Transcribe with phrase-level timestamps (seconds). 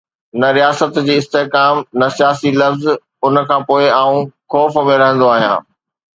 [0.39, 2.85] نه رياست جي استحڪام، نه سياسي لفظ،
[3.25, 4.19] ان کان پوء آئون
[4.51, 5.61] خوف ۾ رهندو آهيان.